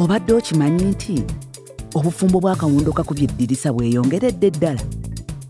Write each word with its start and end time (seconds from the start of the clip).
obadde 0.00 0.32
okimanyi 0.32 0.84
nti 0.84 1.14
obufumbo 1.94 2.40
bw'akawondo 2.40 2.92
kakubye 2.92 3.24
eddirisa 3.24 3.72
bweyongeredde 3.72 4.50
ddala? 4.50 4.82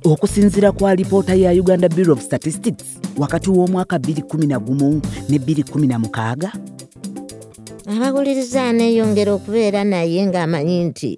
Okusinziira 0.04 0.72
kwa 0.72 0.90
alipoota 0.90 1.34
ya 1.34 1.52
uganda 1.52 1.88
bureau 1.88 2.12
of 2.12 2.22
statistics 2.22 2.84
wakati 3.16 3.50
w'omwaka 3.50 3.96
211 3.96 5.00
ne 5.28 5.38
216 5.38 6.50
abawuliriza 7.86 8.64
aneeyongera 8.68 9.32
okubeera 9.32 9.84
naye 9.84 10.26
ng'amanyi 10.26 10.84
nti 10.84 11.10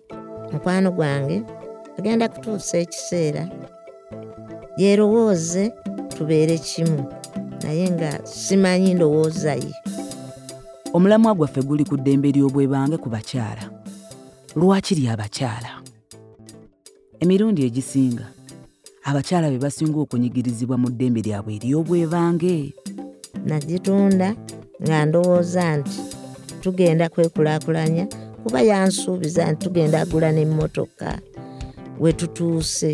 mukwano 0.52 0.90
gwange 0.90 1.42
agenda 1.98 2.28
kutuusa 2.28 2.78
ekiseera 2.78 3.48
yeerowooze 4.80 5.72
tubeere 6.16 6.58
kimu 6.58 7.00
naye 7.62 7.90
nga 7.90 8.10
simanyi 8.24 8.94
ndowooza 8.94 9.54
ye 9.54 9.72
omulamwa 10.92 11.34
gwaffe 11.34 11.62
guli 11.62 11.84
ku 11.84 11.96
ddembe 11.96 12.28
ly'obwebange 12.32 12.96
ku 12.96 13.08
bakyala. 13.08 13.64
Lwakiri 14.56 15.08
abakyala 15.08 15.80
emirundi 17.22 17.64
egisinga 17.64 18.26
abakyala 19.08 19.46
be 19.50 19.58
basinga 19.64 19.98
okunyigirizibwa 20.04 20.76
mu 20.82 20.88
ddembe 20.92 21.20
lyabwe 21.26 21.52
ery'obwebange 21.56 22.56
nagitunda 23.48 24.28
nga 24.82 24.96
ndowooza 25.06 25.64
nti 25.78 25.96
tugenda 26.62 27.08
kwekulaakulanya 27.08 28.04
kuba 28.42 28.60
yansuubiza 28.68 29.42
nti 29.50 29.60
tugenda 29.64 29.96
agula 30.02 30.28
n'emmotoka 30.32 31.08
we 32.02 32.12
tutuuse. 32.12 32.92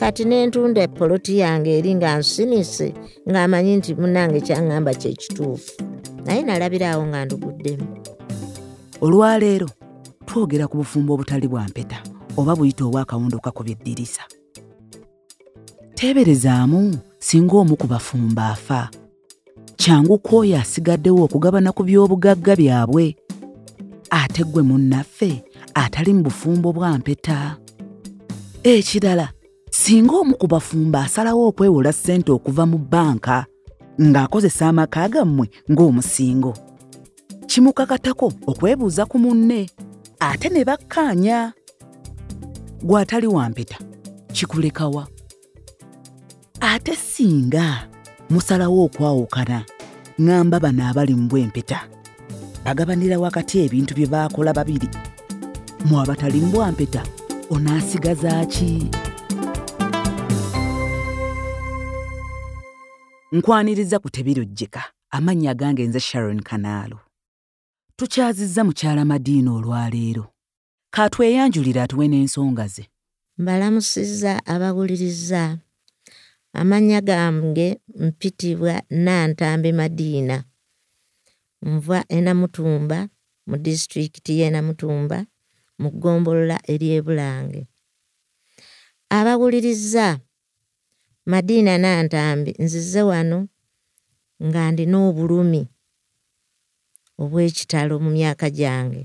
Kati 0.00 0.24
nentunda 0.24 0.80
epoloti 0.82 1.38
yange 1.38 1.70
eri 1.78 1.94
nga 1.94 2.18
nsinise 2.18 2.88
ng'amanyi 3.28 3.72
nti 3.76 3.90
munange 4.00 4.40
kyaŋŋamba 4.46 4.92
kyekituufu 5.00 5.72
naye 6.26 6.42
nalabiraawo 6.42 7.06
nga 7.06 7.24
nduguddemu. 7.24 7.86
Olwaleero 9.00 9.68
twogera 10.26 10.66
ku 10.66 10.76
bufumbo 10.76 11.14
obutali 11.14 11.48
bwa 11.48 11.62
mpeta 11.68 12.02
oba 12.36 12.56
buyita 12.56 12.84
obwakawondo 12.84 13.38
kakubya 13.38 13.72
eddirisa 13.72 14.22
teeberezaamu 15.94 16.98
singa 17.18 17.56
omu 17.56 17.76
ku 17.76 17.86
bafumba 17.86 18.48
afa. 18.50 18.90
Kyangu 19.76 20.18
kwoyo 20.18 20.58
asigaddewo 20.58 21.24
okugabana 21.24 21.72
ku 21.72 21.82
by'obugagga 21.84 22.56
byabwe 22.56 23.16
ate 24.10 24.44
ggwe 24.44 24.62
munnaffe 24.62 25.44
atali 25.74 26.12
mu 26.12 26.22
bufumbo 26.22 26.72
bwa 26.72 26.98
mpeta. 26.98 27.56
Ekirala 28.62 29.32
singa 29.70 30.16
omu 30.16 30.34
ku 30.36 30.46
bafumba 30.46 31.04
asalawo 31.04 31.48
okwewola 31.48 31.92
ssente 31.92 32.32
okuva 32.32 32.66
mu 32.66 32.78
bbanka 32.78 33.46
ng'akozesa 34.00 34.68
amaka 34.68 35.08
gammwe 35.08 35.46
ng'omusingo. 35.70 36.54
Kimukakatako 37.46 38.32
okwebuuza 38.46 39.06
ku 39.06 39.18
munne 39.18 39.66
ate 40.20 40.48
ne 40.48 40.64
bakkaanya. 40.64 41.52
Gw'atali 42.84 43.26
wampeta 43.26 43.78
kikulekawa 44.32 45.08
ate 46.60 46.96
singa 46.96 47.88
musalawo 48.30 48.84
okwawukana 48.84 49.64
ŋŋamba 50.20 50.60
bano 50.60 50.82
abali 50.88 51.14
mu 51.14 51.28
bwempeta 51.28 51.88
bagabanira 52.64 53.18
wakati 53.18 53.64
ebintu 53.64 53.94
bye 53.94 54.06
baakola 54.06 54.52
babiri. 54.52 54.88
Mu 55.88 56.00
abatali 56.00 56.40
mu 56.40 56.50
bwampeta 56.52 57.02
onaasigaza 57.50 58.44
ki 58.50 58.90
nkwaniriza 63.32 63.98
ku 63.98 64.08
tebirojjeka 64.10 64.82
amannya 65.10 65.54
gange 65.54 65.86
nze 65.86 66.00
sharon 66.00 66.40
kanaalo 66.42 66.98
tukyazizza 67.96 68.64
mukyala 68.64 69.04
madiina 69.04 69.50
olwaleero. 69.56 70.24
Katweyanjulira 70.94 71.82
atuwe 71.82 72.08
n'ensonga 72.08 72.66
ze. 72.68 72.84
Mbalamusizza 73.38 74.46
abawuliriza. 74.46 75.58
Amannya 76.52 77.00
gange 77.00 77.80
mpitibwa 77.88 78.82
nantambe 78.90 79.72
madiina. 79.72 80.44
Nva 81.62 82.04
enamutumba 82.08 83.08
mu 83.48 83.56
disitulikiti 83.56 84.32
y'enamutumba 84.40 85.26
mu 85.80 85.88
ggombolola 85.90 86.56
ery'ebulange 86.72 87.66
abawuliriza 89.08 90.20
madiina 91.26 91.78
nantambi 91.78 92.50
nzize 92.64 93.02
wano 93.10 93.38
nga 94.46 94.62
ndina 94.72 94.96
obulumi 95.08 95.62
obw'ekitalo 97.22 97.94
mu 98.04 98.10
myaka 98.16 98.46
gyange. 98.58 99.02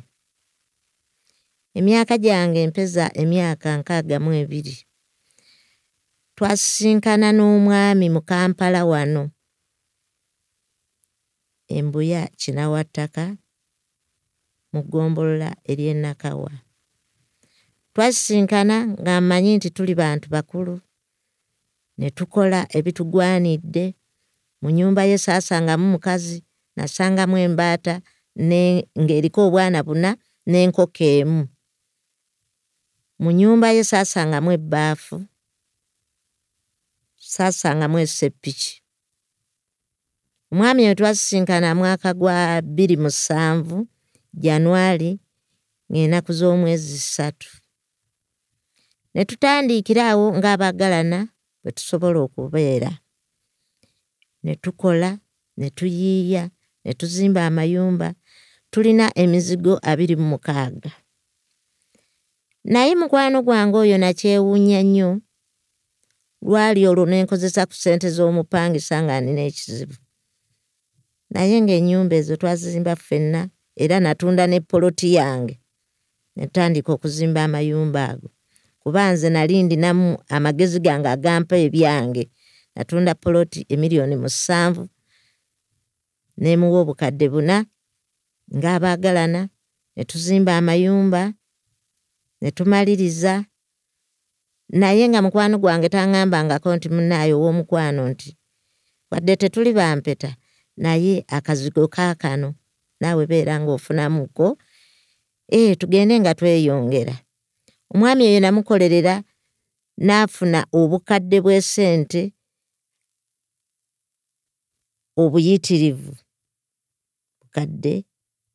Emyaka 1.77 2.15
gyange 2.25 2.59
mpeza 2.69 3.05
emyaka 3.21 3.69
nkaaga 3.79 4.17
mu 4.23 4.29
ebiri. 4.41 4.75
Twasisinkana 6.35 7.27
n'omwami 7.37 8.07
mu 8.15 8.21
kampala 8.29 8.81
wano 8.91 9.23
embuya 11.77 12.21
kinawattaka 12.39 13.23
mu 14.73 14.79
ggombolola 14.83 15.49
ery'enakawa 15.71 16.51
twasisinkana 17.93 18.75
nga 19.01 19.13
mmanyi 19.21 19.51
nti 19.57 19.69
tuli 19.75 19.93
bantu 20.01 20.25
bakulu 20.35 20.75
ne 22.01 22.09
tukola 22.17 22.59
ebitugwanidde. 22.77 23.85
Mu 24.61 24.67
nnyumba 24.71 25.03
ye 25.09 25.17
saasangamu 25.25 25.85
mukazi 25.93 26.37
nasangamu 26.77 27.35
embaata 27.45 27.93
ng'eriko 29.01 29.39
obwana 29.47 29.79
buna 29.87 30.09
n'enkoko 30.49 31.03
emu. 31.19 31.41
Mu 33.21 33.29
nnyumba 33.31 33.67
ye 33.75 33.83
saasangamu 33.91 34.49
ebbaafu 34.57 35.17
saasangamu 37.33 37.97
esseppiki 38.05 38.71
omwami 40.51 40.81
we 40.87 40.95
twasisinkana 40.99 41.69
mwaka 41.79 42.09
gwa 42.19 42.61
bbiri 42.61 42.97
musanvu 43.03 43.77
janwali 44.43 45.11
ng'enaku 45.91 46.31
z'omwezi 46.37 46.97
ssatu. 46.99 47.49
Ne 49.13 49.21
tutandiikiraawo 49.29 50.25
ng'abaagalana 50.37 51.19
bwe 51.63 51.71
tusobola 51.71 52.19
okubeera. 52.19 52.91
Ne 54.43 54.55
tukola 54.55 55.19
ne 55.57 55.69
tuyiiya 55.69 56.49
ne 56.85 56.93
tuzimba 56.93 57.45
amayumba 57.45 58.13
tulina 58.71 59.11
emizigo 59.15 59.79
abiri 59.81 60.15
mu 60.15 60.27
mukaaga. 60.33 60.91
Naye 62.63 62.95
mukwano 62.95 63.41
gwange 63.41 63.77
oyo 63.77 63.97
nakyewuunya 63.97 64.81
nnyo 64.83 65.21
lwali 66.41 66.87
olwo 66.87 67.05
ne 67.05 67.23
nkozesa 67.23 67.65
ku 67.65 67.73
ssente 67.73 68.09
z'omupangisa 68.09 69.03
nga 69.03 69.21
nina 69.21 69.41
ekizibu. 69.49 69.95
Naye 71.33 71.61
ng'ennyumba 71.61 72.15
ezo 72.15 72.35
twazizimba 72.35 72.95
ffenna 72.95 73.49
era 73.75 73.99
natunda 73.99 74.47
ne 74.47 74.59
poloti 74.59 75.13
yange 75.13 75.55
ne 76.35 76.43
tutandika 76.47 76.89
okuzimba 76.93 77.43
amayumba 77.43 78.01
ago 78.09 78.29
kuba 78.81 79.11
nze 79.13 79.29
nali 79.29 79.63
ndinamu 79.63 80.07
amagezi 80.35 80.79
gange 80.85 81.07
agampa 81.15 81.55
ebyange. 81.65 82.23
Natunda 82.75 83.13
poloti 83.15 83.59
emiliyoni 83.73 84.15
musanvu 84.23 84.83
nemuwa 86.41 86.79
obukadde 86.81 87.25
buna 87.33 87.57
ng'abaagalana 88.57 89.41
ne 89.95 90.01
tuzimba 90.09 90.51
amayumba 90.57 91.33
ne 92.41 92.49
tumaliriza. 92.57 93.45
Naye 94.81 95.03
nga 95.09 95.19
mukwano 95.21 95.55
gwange 95.59 95.87
taŋŋambangako 95.93 96.69
nti 96.75 96.87
munaayo 96.95 97.35
ow'omukwano 97.37 98.01
nti 98.11 98.29
wadde 99.11 99.33
tetuli 99.41 99.71
bampeta 99.79 100.31
naye 100.83 101.13
akazigo 101.37 101.83
kaakano 101.95 102.49
naawe 103.01 103.23
beera 103.29 103.55
ng'ofunamuko 103.59 104.47
ee 105.51 105.75
tugende 105.79 106.15
nga 106.19 106.31
tweyongera 106.39 107.15
omwami 107.93 108.21
oyo 108.29 108.39
namukolerera 108.43 109.15
n'afuna 110.05 110.59
obukadde 110.79 111.37
bw'essente 111.43 112.21
obuyitirivu. 115.21 116.13
Bukadde 117.39 117.93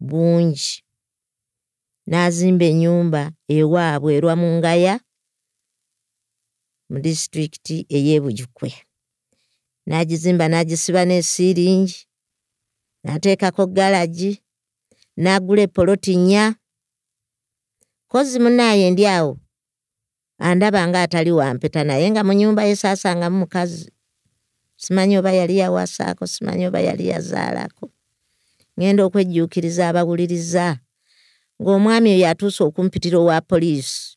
bungi. 0.09 0.73
N'azimba 2.09 2.65
ennyumba 2.71 3.23
ewaabwe 3.57 4.11
erwa 4.17 4.35
mu 4.41 4.49
ngaya 4.59 4.95
mu 6.91 6.97
disitulikiti 7.05 7.77
ey'ebujukwe 7.97 8.71
n'agizimba 9.89 10.45
n'agisiba 10.49 11.03
n'esiiringi 11.09 11.99
n'ateekako 13.05 13.63
galagi 13.77 14.33
n'agula 15.23 15.61
epoloti 15.67 16.13
nnya 16.21 16.45
kozi 18.17 18.39
munaaye 18.41 18.91
ndi 18.91 19.07
awo. 19.07 19.39
Andaba 20.39 20.89
nga 20.89 21.03
atali 21.03 21.33
wampeta 21.33 21.85
naye 21.85 22.11
nga 22.11 22.25
mu 22.25 22.33
nyumba 22.33 22.65
ye 22.65 22.77
saasangamu 22.77 23.39
mukazi. 23.39 23.93
Simanyi 24.77 25.19
oba 25.19 25.33
yali 25.33 25.57
yawasaako 25.59 26.27
simanyi 26.27 26.67
oba 26.67 26.81
yali 26.81 27.05
yazaalako 27.13 27.85
ŋŋenda 28.79 29.03
okwejjuukiriza 29.05 29.83
abawuliriza. 29.89 30.67
Ng'omwami 31.61 32.09
oyo 32.17 32.27
atuuse 32.29 32.61
okumpitira 32.65 33.19
owa 33.21 33.41
poliisi. 33.41 34.17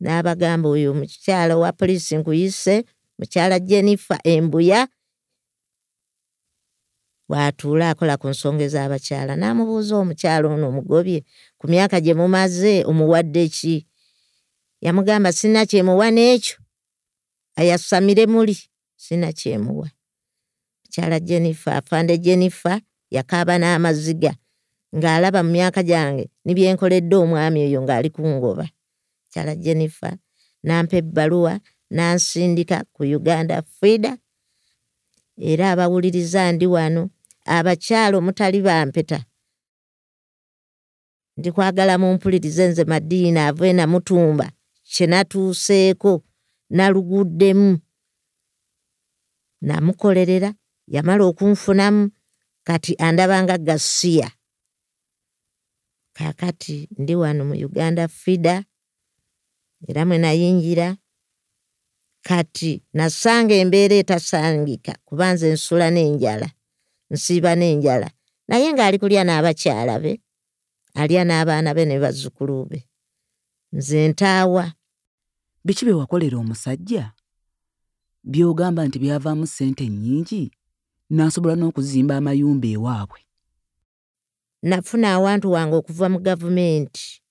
N'abagamba 0.00 0.68
oyo 0.68 0.90
mukyala 0.96 1.52
owa 1.56 1.72
poliisi 1.72 2.16
nkuyise 2.16 2.74
mukyala 3.18 3.56
jennifer 3.60 4.20
embuya 4.24 4.88
bw'atuula 7.30 7.84
akola 7.92 8.14
ku 8.20 8.26
nsonga 8.32 8.62
ez'abakyala 8.68 9.32
n'amubuuza 9.36 9.94
omukyala 10.02 10.44
ono 10.50 10.66
omugobye 10.70 11.20
ku 11.60 11.68
myaka 11.68 12.00
gye 12.00 12.14
mumaze 12.16 12.84
omuwadde 12.88 13.44
ki? 13.48 13.86
Yamugamba 14.80 15.32
sina 15.32 15.66
kyemuwa 15.68 16.08
n'ekyo. 16.10 16.56
Ayasamire 17.56 18.24
muli 18.26 18.56
sina 18.96 19.28
kyemuwa. 19.32 19.90
Mukyala 20.84 21.20
jennifer 21.20 21.72
afande 21.76 22.18
jennifer 22.18 22.80
yakaaba 23.10 23.58
n'amaziga 23.60 24.32
ng'alaba 24.96 25.42
mu 25.46 25.50
myaka 25.54 25.82
gyange 25.82 26.24
nibyenkoledde 26.44 27.14
omwami 27.22 27.58
oyo 27.66 27.78
ng'ali 27.84 28.10
kungoba 28.10 28.66
mukyala 29.22 29.54
jennifer 29.64 30.14
nampa 30.66 30.96
ebbaluwa 30.98 31.60
nansindika 31.90 32.76
ku 32.94 33.02
uganda 33.18 33.62
frida 33.62 34.18
era 35.38 35.70
abawuliriza 35.72 36.52
ndi 36.52 36.66
wano 36.66 37.02
abakyala 37.46 38.14
omutali 38.18 38.58
bampeta 38.66 39.18
ndikwagala 41.36 41.98
mumpulirize 41.98 42.68
nze 42.68 42.84
madiina 42.84 43.46
ave 43.46 43.72
namutumba 43.72 44.52
kyenatuuseeko 44.92 46.12
naluguddemu 46.70 47.78
namukolerera 49.60 50.54
yamala 50.86 51.24
okunfunamu 51.24 52.10
kati 52.64 52.92
andabanga 52.98 53.58
gasiya 53.58 54.30
kakati 56.12 56.88
ndi 56.98 57.14
wano 57.14 57.44
mu 57.44 57.54
uganda 57.54 58.08
fida 58.08 58.64
era 59.88 60.04
mwe 60.06 60.18
nayingira 60.18 60.96
kati 62.22 62.82
nasanga 62.92 63.54
embeera 63.54 63.94
etasangika 64.02 64.92
kuba 65.04 65.32
nze 65.32 65.52
nsula 65.52 65.86
n'enjala 65.90 66.48
nsiiba 67.10 67.52
n'enjala. 67.58 68.08
Naye 68.48 68.72
ng'ali 68.72 68.98
kulya 68.98 69.22
n'abakyala 69.24 69.94
be 70.02 70.12
alya 70.94 71.24
n'abaana 71.24 71.74
be 71.74 71.84
ne 71.84 71.98
bazzukulu 72.00 72.66
be. 72.70 72.88
Nze 73.72 74.08
ntaawa. 74.08 74.72
Biki 75.64 75.84
bye 75.84 75.94
wakolera 75.94 76.38
omusajja? 76.38 77.12
By'ogamba 78.24 78.84
nti 78.86 78.98
byavaamu 78.98 79.46
ssente 79.46 79.84
nnyingi 79.88 80.50
n'asobola 81.10 81.54
n'okuzimba 81.56 82.16
amayumba 82.16 82.68
ewaabwe. 82.68 83.20
Nafuna 84.62 85.12
awantu 85.16 85.52
wange 85.52 85.74
okuva 85.76 86.08
mu 86.12 86.18
gavumenti 86.20 87.22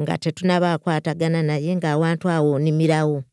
nga 0.00 0.14
tetunabaakwatagana 0.18 1.42
naye 1.42 1.72
ng'awantu 1.76 2.26
awo 2.30 2.50
onimirawo. 2.56 3.24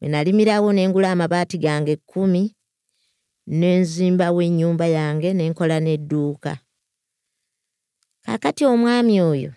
Bwe 0.00 0.08
nalimirawo 0.08 0.72
ne 0.72 0.88
ngula 0.88 1.12
amabaati 1.12 1.58
gange 1.58 1.96
kkumi 1.96 2.54
ne 3.46 3.70
nzimbawo 3.80 4.42
ennyumba 4.42 4.86
yange 4.86 5.30
ne 5.34 5.44
nkola 5.50 5.80
n'edduuka 5.80 6.52
kaakati 8.24 8.64
omwami 8.64 9.20
oyo 9.20 9.52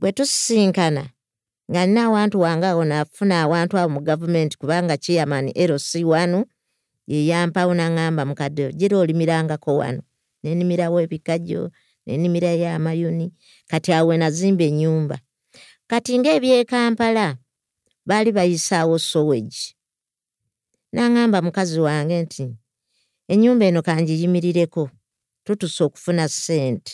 bwe 0.00 0.12
tusisinkana 0.16 1.04
nga 1.70 1.86
nina 1.86 2.02
awantu 2.08 2.40
wange 2.40 2.66
awo 2.66 2.84
nafuna 2.84 3.34
awantu 3.44 3.74
awo 3.78 3.88
mu 3.94 4.00
gavumenti 4.00 4.54
kubanga 4.58 4.96
chairman 5.04 5.46
lc 5.54 5.90
wanu 6.12 6.40
yeyampawo 7.10 7.72
naŋŋamba 7.74 8.22
mukadde 8.28 8.72
gira 8.78 8.96
olimirangako 9.02 9.70
wano. 9.80 10.02
Nenimirawo 10.42 10.96
ebikajjo 11.04 11.70
nenimirayo 12.06 12.68
amayuni 12.76 13.26
kati 13.70 13.90
awo 13.92 14.16
nazimba 14.16 14.64
ennyumba. 14.64 15.16
Kati 15.90 16.18
ngaebyekampala 16.18 17.36
baali 18.06 18.30
bayisaawo 18.32 18.98
sowegi 18.98 19.74
naŋŋamba 20.94 21.38
mukazi 21.42 21.80
wange 21.80 22.16
nti 22.22 22.44
ennyumba 23.32 23.64
eno 23.66 23.80
kangiyimirireko 23.82 24.90
tutuse 25.50 25.80
okufuna 25.84 26.24
ssente. 26.28 26.92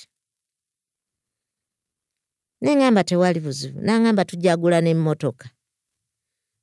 Neŋŋamba 2.62 3.02
tewali 3.08 3.40
buzibu 3.44 3.78
naŋŋamba 3.86 4.22
tujagula 4.30 4.78
n'emmotoka 4.80 5.46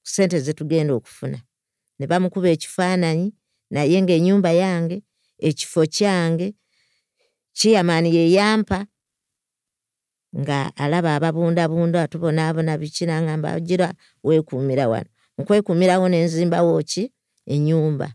ku 0.01 0.07
ssente 0.10 0.38
zetugenda 0.45 0.94
okufuna. 1.00 1.40
Ne 2.00 2.06
bamukuba 2.10 2.48
ekifaananyi 2.56 3.28
naye 3.74 3.98
ng'ennyumba 4.04 4.51
yange 4.63 4.98
ekifo 5.48 5.81
kyange 5.95 6.48
kiyamaani 7.57 8.10
yeyampa 8.18 8.80
nga 10.42 10.57
alaba 10.84 11.10
ababundabunda 11.16 12.07
tubonaabona 12.12 12.74
biki 12.81 13.04
naŋŋamba 13.10 13.50
gira 13.68 13.88
weekuumira 14.25 14.86
wano. 14.92 15.10
Nkwekuumirawo 15.38 16.06
nenzimbawo 16.10 16.74
ki? 16.92 17.04
Ennyumba. 17.54 18.07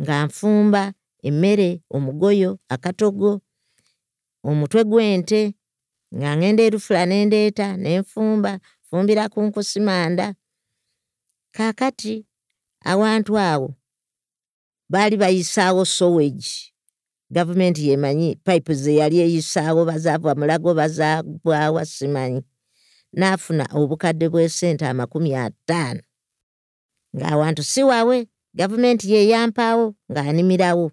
Nga 0.00 0.14
nfumba 0.26 0.82
emmere 1.22 1.82
omugoyo 1.94 2.50
akatogo 2.68 3.40
omutwe 4.48 4.82
gw'ente 4.90 5.40
nga 6.16 6.30
ŋŋenda 6.36 6.62
erufula 6.68 7.02
nendeeta 7.10 7.66
nenfumba 7.82 8.52
fumbira 8.88 9.24
ku 9.32 9.38
nkusimanda. 9.46 10.26
Kaakati 11.56 12.14
awantu 12.90 13.32
awo 13.38 13.68
baali 14.92 15.16
bayisaawo 15.16 15.82
sowegi 15.84 16.72
gavumenti 17.30 17.88
yemanyi 17.88 18.36
pipe 18.46 18.72
ze 18.74 18.92
yali 19.00 19.16
eyisaawo 19.24 19.84
bazaava 19.84 20.34
mulago 20.38 20.70
bazaabwawa 20.78 21.82
simanyi. 21.86 22.42
Naafuna 23.12 23.64
obukadde 23.74 24.28
bw'esente 24.28 24.84
amakumi 24.86 25.34
ataano. 25.34 26.00
Ng'awantu 27.16 27.62
si 27.64 27.82
wawe 27.82 28.28
gavumenti 28.54 29.04
yeyampaawo 29.12 29.94
ng'animirawo 30.12 30.86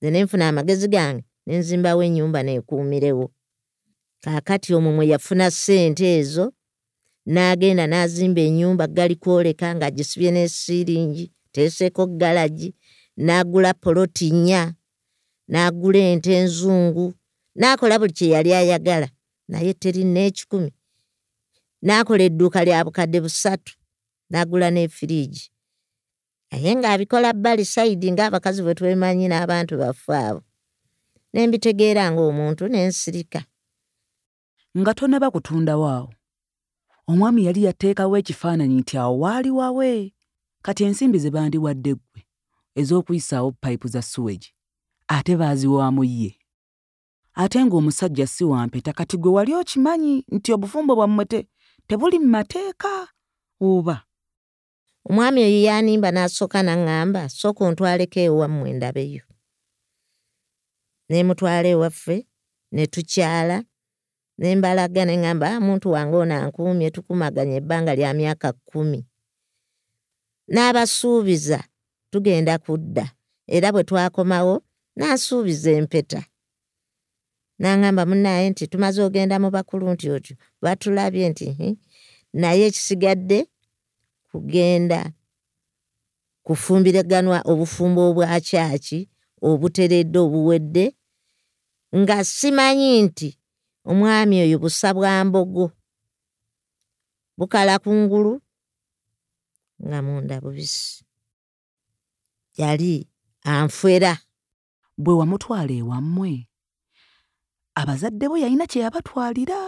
ze 0.00 0.10
nenfuna 0.10 0.48
amagezi 0.48 0.88
gange 0.88 1.24
nenzimbawo 1.46 2.00
ennyumba 2.06 2.42
neekuumirewo 2.42 3.26
kaakati 4.22 4.74
omwo 4.74 4.92
mwe 4.92 5.04
yafuna 5.12 5.46
ssente 5.50 6.04
ezo 6.18 6.46
n'agenda 7.32 7.84
n'azimba 7.86 8.40
ennyumba 8.48 8.84
gali 8.96 9.16
kwoleka 9.22 9.66
ng'agisibye 9.76 10.30
n'esiringi 10.32 11.24
teeseeko 11.52 12.02
galagi 12.20 12.68
n'agula 13.26 13.70
poloti 13.82 14.30
nnya 14.30 14.62
n'agula 15.52 15.98
ente 16.12 16.30
enzungu 16.40 17.06
n'akola 17.58 17.94
buli 18.00 18.12
kye 18.18 18.28
yali 18.34 18.50
ayagala 18.54 19.08
naye 19.50 19.72
teri 19.74 20.04
n'ekikumi. 20.04 20.70
N'akola 21.82 22.22
edduuka 22.28 22.64
lya 22.64 22.84
bukadde 22.86 23.18
busatu 23.24 23.72
n'agula 24.30 24.70
n'efiriigi 24.70 25.44
naye 26.50 26.74
ng'abikola 26.76 27.32
bbali 27.32 27.64
sayidi 27.64 28.12
ng'abakazi 28.12 28.62
bwe 28.62 28.74
twemanyi 28.74 29.28
n'abantu 29.28 29.78
baffe 29.78 30.14
abo. 30.16 30.40
Ne 31.32 31.46
mbitegeera 31.46 32.10
ng'omuntu 32.12 32.64
n'ensirika 32.68 33.40
nga 34.78 34.92
tonaba 34.94 35.30
kutundawo 35.30 35.86
awo 35.88 36.10
omwami 37.10 37.40
yali 37.46 37.60
yateekawo 37.66 38.14
ekifaananyi 38.18 38.76
nti 38.82 38.94
awo 38.98 39.18
waali 39.18 39.50
wawe. 39.50 40.14
Kati 40.62 40.84
ensimbi 40.84 41.18
ze 41.18 41.30
bandiwadde 41.30 41.94
ggwe 41.94 42.20
ez'okuyisaawo 42.80 43.52
payipu 43.62 43.88
za 43.88 44.02
suwegi 44.02 44.50
ate 45.08 45.36
baaziwaamu 45.36 46.04
ye. 46.04 46.36
Ate 47.34 47.64
ng'omusajja 47.64 48.26
si 48.26 48.44
wampeta 48.44 48.92
kati 48.92 49.16
gwe 49.16 49.30
wali 49.32 49.54
okimanyi 49.54 50.24
nti 50.28 50.52
obufumbo 50.52 50.94
bwammwe 50.96 51.24
te 51.24 51.48
tebuli 51.86 52.18
mu 52.18 52.26
mateeka 52.26 53.08
oba 53.60 54.02
omwami 55.08 55.40
oyo 55.48 55.60
yanimba 55.68 56.08
n'asooka 56.12 56.58
naŋŋamba 56.68 57.22
sooka 57.38 57.62
ontwaleko 57.68 58.18
ewammwe 58.28 58.68
ndabeyo 58.78 59.24
ne 61.08 61.18
mutwala 61.26 61.68
ewaffe 61.74 62.16
ne 62.74 62.84
tukyala 62.92 63.58
ne 64.40 64.56
mbalaga 64.56 65.04
ne 65.04 65.14
ŋŋamba 65.20 65.46
ah, 65.52 65.60
muntu 65.60 65.86
wange 65.94 66.16
ono 66.22 66.34
ankuumye 66.34 66.88
tukumaganya 66.94 67.54
ebbanga 67.60 67.92
lya 67.98 68.10
myaka 68.18 68.48
kkumi. 68.52 69.00
N'abasuubiza 70.52 71.60
tugenda 72.10 72.54
kudda. 72.64 73.06
Era 73.54 73.68
bwe 73.72 73.82
twakomawo 73.88 74.54
n'ansuubiza 74.96 75.70
empeta. 75.78 76.20
N'aŋŋamba 77.60 78.02
munnaye 78.08 78.50
nti 78.50 78.64
tumaze 78.72 79.00
ogenda 79.02 79.36
mu 79.42 79.48
bakulu 79.56 79.84
nti 79.92 80.06
otyo. 80.16 80.34
Batulabye 80.62 81.24
nti 81.28 81.46
naye 82.32 82.62
ekisigadde 82.70 83.38
kugenda 84.30 85.12
kufumbiraganwa 86.46 87.38
obufumbo 87.50 88.00
obwakyaki 88.10 88.98
obuteredde 89.48 90.18
obuwedde 90.26 90.84
nga 91.98 92.16
simanyi 92.24 93.02
nti 93.02 93.28
omwami 93.90 94.36
oyo 94.44 94.56
busa 94.62 94.88
bwa 94.94 95.24
mbogo 95.24 95.66
bukala 97.38 97.78
kungulu 97.82 98.32
nga 99.86 99.98
munda 100.02 100.36
bubisi. 100.40 101.04
Yali 102.60 103.08
anfera 103.42 104.12
bwe 105.02 105.14
wamutwala 105.18 105.72
ewammwe 105.80 106.32
abazadde 107.80 108.24
bo 108.28 108.36
yalina 108.36 108.66
kye 108.70 108.84
yabatwalira 108.84 109.58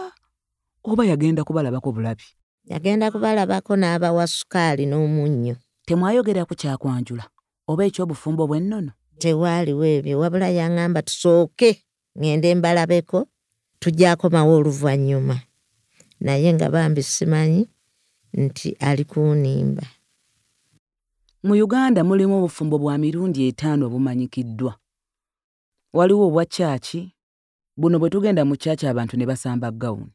oba 0.85 1.03
yagenda 1.09 1.41
kubalabako 1.43 1.89
bulabi 1.95 2.27
yagenda 2.71 3.11
kubalabako 3.11 3.75
n'abawa 3.75 4.27
sukaali 4.27 4.85
n'omunnyo. 4.87 5.55
Temwayogera 5.85 6.45
ku 6.47 6.55
kyakwanjula 6.55 7.25
oba 7.67 7.83
eky'obufumbo 7.87 8.43
bw'ennono 8.47 8.91
tewaaliwo 9.21 9.83
ebyo 9.97 10.15
wabula 10.21 10.47
yaŋŋamba 10.59 10.99
tusooke 11.07 11.69
ŋŋende 12.19 12.49
mbalabeko 12.55 13.19
tujjakomawo 13.81 14.51
oluvannyuma 14.59 15.35
naye 16.25 16.49
nga 16.55 16.67
bambi 16.73 17.03
simanyi 17.03 17.61
nti 18.43 18.69
ali 18.79 19.03
kunimba. 19.11 19.83
Mu 21.45 21.53
uganda 21.65 21.99
mulimu 22.07 22.33
obufumbo 22.39 22.75
bwa 22.79 22.95
mirundi 22.97 23.39
etaano 23.47 23.83
obumanyikiddwa. 23.87 24.73
Waliwo 25.93 26.23
obwa 26.27 26.45
kyaki? 26.45 27.01
Buno 27.77 27.99
bwe 27.99 28.09
tugenda 28.09 28.41
mu 28.47 28.55
kyaki 28.55 28.87
abantu 28.87 29.13
ne 29.17 29.25
basamba 29.27 29.67
gawuni. 29.71 30.11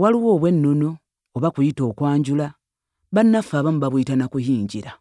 Waliwo 0.00 0.28
obw'ennono 0.36 0.90
oba 1.34 1.50
kuyita 1.50 1.84
okwanjula 1.84 2.54
bannaffe 3.12 3.54
abamu 3.56 3.78
babuyita 3.80 4.16
na 4.16 4.28
kuyingira 4.28 4.92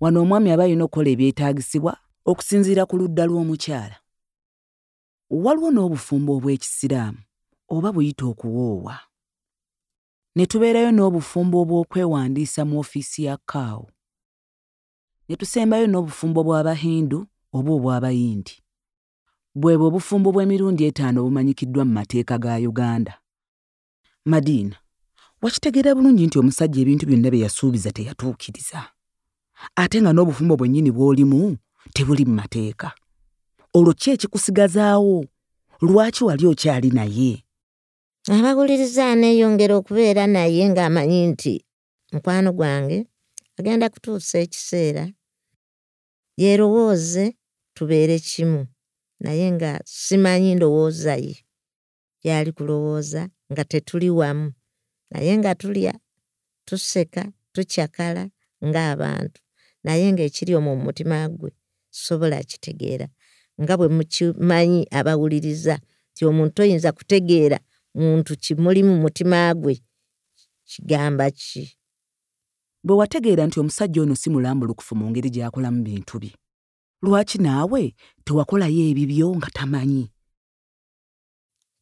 wano 0.00 0.22
omwami 0.22 0.50
aba 0.50 0.64
alina 0.64 0.84
okukola 0.84 1.10
ebyetaagisibwa 1.10 1.92
okusinziira 2.30 2.86
ku 2.86 2.94
ludda 3.00 3.24
lw'omukyala. 3.26 3.96
Waliwo 5.30 5.68
n'obufumbo 5.72 6.30
obw'ekisiraamu 6.38 7.20
oba 7.74 7.88
buyita 7.94 8.24
okuwoowa? 8.32 8.96
Ne 10.36 10.44
tubeerayo 10.50 10.90
n'obufumbo 10.92 11.56
obw'okwewandiisa 11.62 12.62
mu 12.68 12.78
ofiisi 12.82 13.24
ya 13.26 13.36
kaawo 13.50 13.88
ne 15.28 15.34
tusembayo 15.36 15.86
n'obufumbo 15.88 16.40
bw'abahindu 16.46 17.18
oba 17.56 17.70
obw'abayindi. 17.76 18.54
Bwe 19.60 19.76
bwe 19.76 19.86
obufumbo 19.90 20.28
bw'emirundi 20.32 20.82
etaano 20.88 21.18
obumanyikiddwa 21.20 21.82
mu 21.84 21.92
mateeka 21.98 22.38
ga 22.38 22.54
uganda. 22.70 23.14
Madiina 24.30 24.76
wakitegeera 25.42 25.94
bulungi 25.94 26.26
nti 26.26 26.38
omusajja 26.38 26.80
ebintu 26.82 27.06
byonna 27.06 27.30
bye 27.30 27.44
yasuubiza 27.46 27.90
teyatuukiriza? 27.92 28.80
Ate 29.76 29.96
nga 30.02 30.12
n'obufumbo 30.12 30.56
bwennyini 30.56 30.90
bw'olimu 30.90 31.56
tebuli 31.94 32.24
mu 32.28 32.34
mateeka. 32.40 32.88
Olwo 33.74 33.92
ki 33.94 34.10
ekikusigazaawo? 34.14 35.24
Lwaki 35.82 36.24
wali 36.24 36.46
okyali 36.46 36.90
naye? 36.90 37.44
Abawuliriza 38.34 39.12
aneeyongera 39.12 39.74
okubeera 39.78 40.26
naye 40.26 40.62
ng'amanyi 40.70 41.26
nti 41.32 41.54
mukwano 42.12 42.52
gwange 42.52 43.06
agenda 43.58 43.88
kutuusa 43.88 44.38
ekiseera. 44.38 45.04
Yeerowooze 46.40 47.24
tubeere 47.74 48.18
kimu 48.18 48.66
naye 49.20 49.52
nga 49.52 49.80
simanyi 49.84 50.54
ndowooza 50.54 51.14
ye. 51.16 51.36
Gyali 52.22 52.52
kulowooza 52.52 53.28
nga 53.52 53.64
tetuli 53.64 54.10
wamu 54.10 54.52
naye 55.10 55.38
nga 55.38 55.54
tulya 55.54 55.94
tuseka 56.64 57.32
tukyakala 57.52 58.30
ng'abantu 58.64 59.40
naye 59.84 60.12
ng'ekiri 60.12 60.52
omwo 60.58 60.72
mu 60.76 60.82
mutima 60.88 61.28
gwe 61.28 61.50
sobola 61.90 62.38
kitegeera 62.50 63.06
nga 63.62 63.76
bwe 63.78 63.88
mukimanyi 63.96 64.80
abawuliriza 64.98 65.74
nti 66.12 66.22
omuntu 66.28 66.56
oyinza 66.62 66.92
kutegeera 66.92 67.58
muntu 67.94 68.36
kimuli 68.36 68.82
mu 68.88 68.94
mutima 69.02 69.54
gwe 69.54 69.74
kigamba 70.70 71.30
ki? 71.30 71.64
Bwe 72.84 72.94
wategeera 72.96 73.46
nti 73.46 73.60
omusajja 73.60 74.02
ono 74.02 74.14
si 74.14 74.30
mulambulukufu 74.30 74.92
mu 74.98 75.10
ngeri 75.10 75.30
gy'akolamu 75.34 75.82
bintu 75.82 76.18
bye 76.22 76.34
lwaki 77.02 77.38
naawe 77.38 77.94
tewakolayo 78.24 78.82
ebibyo 78.90 79.36
nga 79.36 79.48
tamanyi 79.56 80.04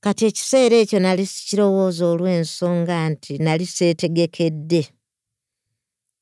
kati 0.07 0.27
ekiseera 0.27 0.77
ekyo 0.83 0.99
nali 1.03 1.25
sikirowooza 1.33 2.05
olw'ensonga 2.13 2.97
nti 3.11 3.33
nali 3.45 3.67
seetegekedde 3.77 4.83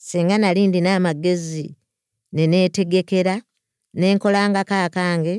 singa 0.06 0.36
nali 0.38 0.60
ndina 0.66 0.90
amagezi 0.96 1.66
ne 2.34 2.44
neetegekera 2.52 3.36
ne 3.98 4.06
nkolangako 4.14 4.74
akange 4.86 5.34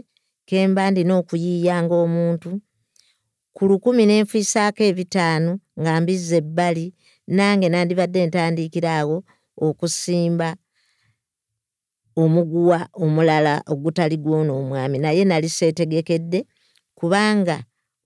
ke 0.48 0.68
mba 0.68 0.92
ndina 0.92 1.14
okuyiiyanga 1.22 1.96
omuntu 2.06 2.52
ku 3.56 3.62
lukumi 3.70 4.04
ne 4.06 4.16
nfiisaako 4.24 4.82
ebitaano 4.92 5.52
nga 5.80 5.92
mbizza 6.02 6.36
ebbali 6.42 6.86
nange 7.38 7.68
nandibadde 7.70 8.20
ntandiikira 8.26 8.92
awo 9.02 9.18
okusimba 9.66 10.50
omuguwa 12.22 12.80
omulala 13.04 13.54
ogutali 13.72 14.18
gw'ono 14.24 14.52
omwami 14.62 14.98
naye 15.04 15.22
nali 15.26 15.50
seetegekedde 15.58 16.40
kubanga 16.98 17.58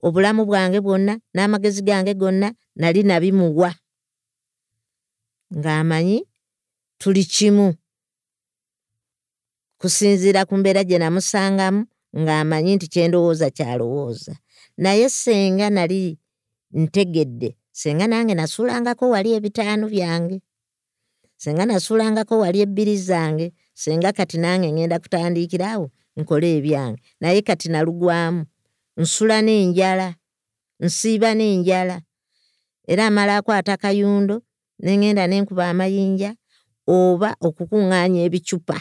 obulamu 0.06 0.42
bwange 0.46 0.80
bwonna 0.82 1.14
n'amagezi 1.36 1.82
gange 1.82 2.14
gonna 2.14 2.50
nali 2.76 3.04
nabimuwa. 3.04 3.72
Ng'amanyi 5.58 6.18
tuli 7.00 7.24
kimu. 7.26 7.74
Kusinziira 9.80 10.46
ku 10.46 10.54
mbeera 10.60 10.84
gye 10.84 10.98
namusangamu 11.00 11.82
ng'amanyi 12.22 12.72
nti 12.76 12.88
kyendowooza 12.94 13.48
kyalowooza. 13.58 14.34
Naye 14.78 15.10
senga 15.10 15.68
nali 15.70 16.18
ntegedde 16.74 17.50
senga 17.72 18.06
nange 18.08 18.34
nasuulangako 18.36 19.10
wali 19.14 19.30
ebitaano 19.38 19.86
byange 19.90 20.38
senga 21.44 21.64
nasuulangako 21.66 22.34
wali 22.44 22.58
ebbiri 22.66 22.96
zange 22.98 23.48
senga 23.74 24.10
kati 24.18 24.38
nange 24.44 24.68
ŋŋenda 24.72 24.98
kutandiikiraawo 25.04 25.86
nkole 26.20 26.48
ebyange. 26.58 27.00
Naye 27.22 27.42
kati 27.42 27.68
nalugwamu 27.74 28.42
nsula 29.02 29.38
n'enjala 29.46 30.08
nsiiba 30.84 31.30
n'enjala. 31.38 31.98
Era 32.92 33.04
amala 33.08 33.34
akwata 33.40 33.74
kayundo 33.84 34.36
ne 34.84 34.92
ŋŋenda 34.98 35.24
ne 35.28 35.38
nkuba 35.42 35.64
amayinja 35.72 36.32
oba 36.96 37.30
okukuŋŋaanya 37.48 38.20
ebicupa 38.28 38.78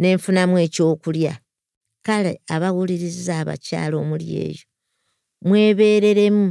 ne 0.00 0.08
nfunamu 0.16 0.56
ekyokulya. 0.64 1.34
Kale 2.06 2.32
abawuliriza 2.54 3.34
abakyala 3.42 3.94
omuli 4.02 4.26
eyo 4.46 4.64
mwebeereremu 5.46 6.46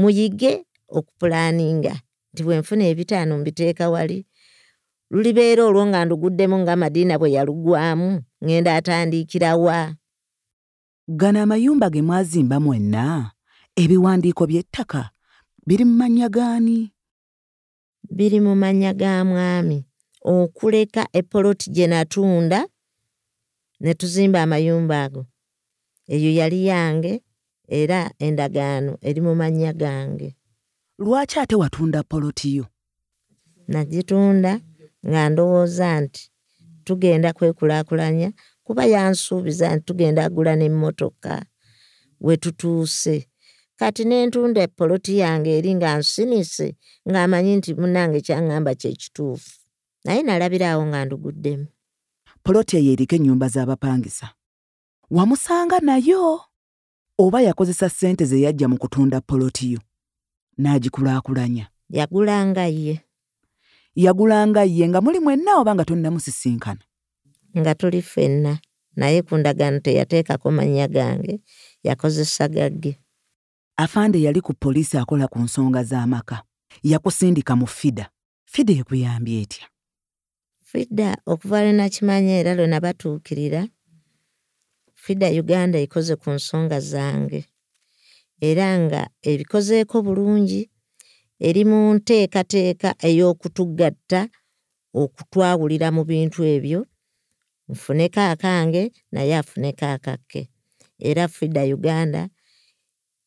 muyige 0.00 0.52
okupulaaninga 0.96 1.94
nti 2.30 2.40
bwe 2.44 2.54
nfuna 2.60 2.84
ebitaano 2.92 3.32
mbiteeka 3.38 3.84
wali 3.94 4.18
lulibeera 5.12 5.62
olwo 5.68 5.82
nga 5.88 6.00
nduguddemu 6.04 6.56
nga 6.62 6.74
madiina 6.82 7.14
bwe 7.18 7.34
yalugwamu 7.36 8.08
ŋŋenda 8.44 8.70
atandiikirawa 8.78 9.78
gano 11.08 11.42
amayumba 11.42 11.90
ge 11.90 12.02
mwazimba 12.02 12.60
mwenna? 12.60 13.30
Ebiwandiiko 13.76 14.46
by'ettaka 14.46 15.10
biri 15.66 15.84
mu 15.84 15.94
mannya 16.00 16.28
gaani? 16.28 16.92
Biri 18.10 18.40
mu 18.40 18.54
mannya 18.56 18.92
ga 18.94 19.24
mwami. 19.24 19.84
Okuleka 20.24 21.06
epoloti 21.12 21.70
gye 21.70 21.86
natunda 21.86 22.66
ne 23.80 23.94
tuzimba 23.94 24.42
amayumba 24.42 25.02
ago. 25.04 25.26
Eyo 26.08 26.30
yali 26.38 26.66
yange 26.66 27.22
era 27.68 28.10
endagaano 28.18 28.98
eri 29.02 29.20
mu 29.20 29.34
mannya 29.34 29.72
gange. 29.72 30.36
Lwaki 30.98 31.38
ate 31.38 31.54
watunda 31.54 32.02
polotiyo 32.02 32.66
nagitunda 33.68 34.60
nga 35.06 35.28
ndowooza 35.28 36.00
nti 36.00 36.30
tugenda 36.84 37.32
kwekulaakulanya 37.32 38.32
kuba 38.66 38.84
yansuubiza 38.84 39.76
nti 39.76 39.84
tugenda 39.86 40.24
agula 40.24 40.52
n'emmotoka 40.56 41.46
we 42.20 42.36
tutuuse. 42.36 43.28
Kati 43.76 44.04
nentunda 44.04 44.60
epoloti 44.62 45.18
yange 45.18 45.50
eri 45.58 45.74
nga 45.74 45.98
nsinise 45.98 46.68
ng'amanyi 47.08 47.52
nti 47.56 47.70
munnange 47.78 48.18
kyaŋŋamba 48.26 48.72
kyekituufu 48.80 49.50
naye 50.04 50.20
nalabiraawo 50.22 50.82
nga 50.86 51.04
nduguddemu. 51.04 51.66
Poloti 52.44 52.72
eyo 52.76 52.90
eriko 52.92 53.14
ennyumba 53.16 53.46
z'abapangisa. 53.54 54.26
Wamusanga 55.10 55.78
nayo? 55.80 56.40
Oba 57.18 57.38
yakozesa 57.46 57.88
ssente 57.88 58.24
ze 58.24 58.40
yajja 58.44 58.66
mu 58.68 58.76
kutunda 58.78 59.20
polotiyo 59.20 59.80
n'agikulaakulanya. 60.58 61.64
Yagulanga 61.98 62.66
ye. 62.66 62.94
Yagulanga 63.94 64.62
ye 64.64 64.88
nga 64.88 65.00
muli 65.00 65.20
mwenna 65.20 65.58
oba 65.60 65.74
nga 65.74 65.84
tonnamusisinkana 65.84 66.85
nga 67.58 67.74
tuli 67.74 68.02
ffenna 68.02 68.58
naye 68.96 69.22
ku 69.22 69.36
ndagaano 69.36 69.78
teyateekako 69.80 70.50
mannya 70.50 70.88
gange 70.88 71.40
yakozesa 71.82 72.48
gagge 72.48 73.00
afande 73.76 74.18
yali 74.22 74.40
ku 74.40 74.52
poliisi 74.54 74.98
akola 74.98 75.28
ku 75.28 75.38
nsonga 75.38 75.84
z'amaka 75.84 76.42
yakusindika 76.82 77.56
mu 77.56 77.66
fida. 77.66 78.10
Fida 78.44 78.72
ekuyambye 78.72 79.42
etya? 79.42 79.66
Fida 80.62 81.16
okuva 81.26 81.62
lwe 81.62 81.72
nakimanya 81.72 82.34
era 82.40 82.54
lwe 82.54 82.66
nabatuukirira 82.66 83.68
fida 84.94 85.28
uganda 85.28 85.78
ekoze 85.78 86.16
ku 86.16 86.30
nsonga 86.30 86.80
zange. 86.80 87.44
Era 88.40 88.78
nga 88.78 89.08
ebikozeeko 89.22 90.02
bulungi 90.02 90.70
eri 91.40 91.62
mu 91.64 91.94
nteekateeka 91.94 92.94
ey'okutugatta 93.08 94.20
okutwawulira 95.02 95.88
mu 95.96 96.02
bintu 96.04 96.40
ebyo 96.44 96.80
nfuneko 97.68 98.20
akange 98.20 98.92
naye 99.12 99.36
afuneko 99.36 99.84
akakke 99.86 100.48
era 100.98 101.28
fida 101.28 101.62
uganda 101.76 102.28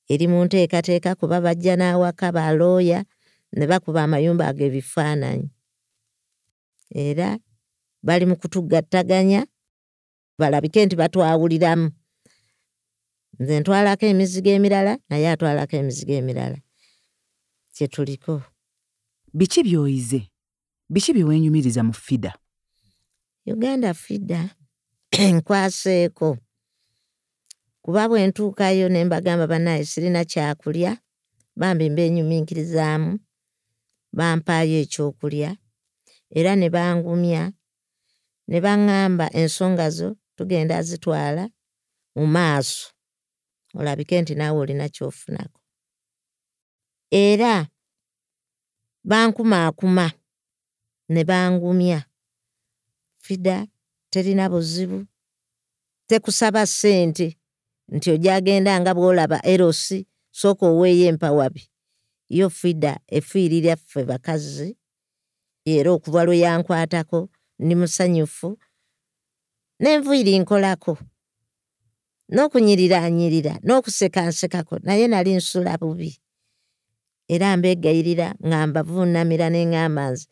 eri 0.09 0.27
mu 0.27 0.45
nteekateeka 0.45 1.15
kuba 1.15 1.41
bajja 1.41 1.75
n'awaka 1.75 2.31
balooya 2.31 3.05
ne 3.57 3.65
bakuba 3.67 4.03
amayumba 4.03 4.47
ago 4.47 4.63
ebifaananyi 4.69 5.49
era 6.89 7.37
bali 8.03 8.25
mu 8.25 8.35
kutugattaganya 8.41 9.45
balabike 10.39 10.85
nti 10.85 10.95
batwawuliramu. 10.95 11.91
Nze 13.39 13.59
ntwalako 13.59 14.05
emizigo 14.05 14.49
emirala 14.49 14.93
naye 15.09 15.29
atwalako 15.29 15.75
emizigo 15.75 16.13
emirala. 16.13 16.57
Kyetuliko 17.73 18.41
biki 19.33 19.63
by'oyize? 19.63 20.21
Biki 20.89 21.13
bye 21.13 21.23
weenyumiriza 21.23 21.83
mu 21.83 21.93
fida 21.93 22.33
uganda 23.53 23.93
fida 23.93 24.55
nkwaseeko. 25.35 26.37
Kuba 27.81 28.07
bwe 28.09 28.27
ntuukayo 28.27 28.89
ne 28.89 29.05
mbagamba 29.05 29.47
bannaye 29.47 29.85
sirina 29.85 30.25
kyakulya 30.25 30.91
bambi 31.59 31.89
mbeenyuminkirizaamu 31.89 33.19
bampaayo 34.17 34.77
ekyokulya 34.83 35.49
era 36.37 36.51
ne 36.55 36.67
bangumya 36.69 37.43
ne 38.49 38.57
baŋŋamba 38.65 39.25
ensonga 39.41 39.87
zo 39.97 40.09
tugenda 40.35 40.77
zitwala 40.87 41.43
mu 42.15 42.25
maaso. 42.35 42.85
Olabike 43.79 44.15
nti 44.21 44.33
naawe 44.35 44.59
olina 44.63 44.85
kyofunako. 44.95 45.59
Era 47.11 47.53
bankumaakuma 49.09 50.05
ne 51.13 51.21
bangumya 51.29 52.08
fida 53.29 53.67
terina 54.09 54.49
buzibu 54.49 55.05
tekusaba 56.07 56.65
ssente 56.65 57.27
nti 57.95 58.07
ojagenda 58.11 58.73
nga 58.81 58.91
bw'olaba 58.97 59.37
erosi 59.53 59.99
sooka 60.39 60.65
oweeyo 60.71 61.05
empawabi. 61.11 61.63
Yo 62.29 62.47
fida 62.49 62.93
efiirira 63.17 63.75
ffe 63.77 64.01
bakazi 64.09 64.69
era 65.65 65.89
okuva 65.91 66.21
lwe 66.25 66.37
yankwatako 66.43 67.19
ndi 67.63 67.73
musanyufu 67.79 68.49
n'enviiri 69.81 70.33
nkolako 70.41 70.93
n'okunyiriraanyirira 72.33 73.53
n'okusekaansekako 73.65 74.75
naye 74.85 75.05
nali 75.07 75.31
nsula 75.39 75.77
bubi. 75.81 76.11
Era 77.33 77.57
mbeegayirira 77.57 78.27
nga 78.47 78.57
mbavuunamira 78.67 79.47
ne 79.49 79.61
ŋŋamba 79.69 80.03
nze 80.11 80.25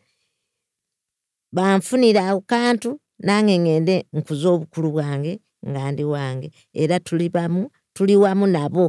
banfunira 1.57 2.21
awo 2.29 2.41
kantu 2.51 2.89
nange 3.27 3.55
ŋŋende 3.63 3.95
nkuza 4.17 4.47
obukulu 4.55 4.89
bwange 4.95 5.33
nga 5.69 5.81
ndi 5.91 6.03
wange 6.13 6.47
era 6.81 6.97
tuli 7.05 7.27
bamu 7.35 7.61
tuli 7.95 8.15
wamu 8.23 8.45
nabo. 8.55 8.85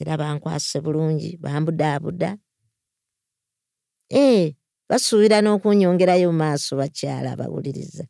Era 0.00 0.14
bankwase 0.20 0.76
bulungi 0.84 1.30
bambudaabuda. 1.44 2.30
Ee 4.22 4.42
basuubira 4.88 5.38
n'okunyongerayo 5.40 6.28
mu 6.32 6.38
maaso 6.42 6.72
bakyala 6.80 7.28
abawuliriza. 7.34 8.04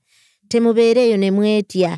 Temubeereeyo 0.50 1.16
ne 1.16 1.30
mwetya. 1.36 1.92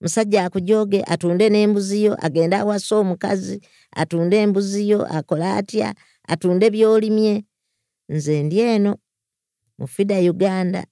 Musajja 0.00 0.40
akujooge 0.44 1.00
atunde 1.12 1.46
n'embuziyo 1.52 2.12
agende 2.26 2.56
awasa 2.56 2.92
omukazi 3.02 3.56
atunde 4.00 4.36
embuziyo 4.44 4.98
akola 5.16 5.46
atya 5.60 5.88
atunde 6.32 6.66
by'olimye. 6.74 7.34
Nze 8.08 8.42
ndi 8.42 8.58
eno 8.74 8.92
mu 9.78 9.86
fida 9.86 10.16
uganda. 10.18 10.86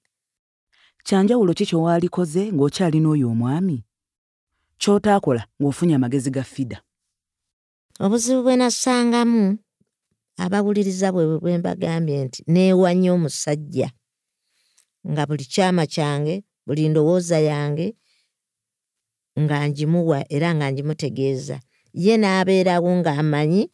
Kyanjawulo 1.05 1.53
ki 1.53 1.65
kyowaalikoze 1.69 2.51
ng'okyalina 2.53 3.09
oyo 3.13 3.29
omwami? 3.33 3.77
Ky'otaakola 4.81 5.41
ng'ofunye 5.59 5.95
amagezi 5.95 6.29
ga 6.31 6.43
fida. 6.43 6.77
Obuzibu 7.99 8.41
bwe 8.43 8.55
nasangamu 8.57 9.57
abawuliriza 10.43 11.11
bwe 11.13 11.39
bwe 11.41 11.57
mbagambye 11.57 12.25
nti 12.25 12.39
neewanya 12.47 13.13
omusajja 13.13 13.89
nga 15.09 15.21
buli 15.27 15.45
kyama 15.53 15.85
kyange 15.93 16.43
buli 16.65 16.89
ndowooza 16.89 17.39
yange 17.39 17.87
nga 19.39 19.57
ngimuwa 19.69 20.19
era 20.35 20.49
nga 20.55 20.71
ngimutegeeza. 20.71 21.57
Ye 21.93 22.17
n'abeerawo 22.17 22.89
ng'amanyi 22.99 23.71